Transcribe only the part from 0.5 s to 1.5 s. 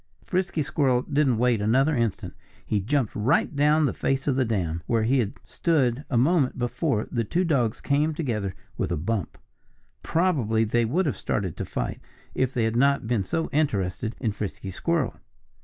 Squirrel didn't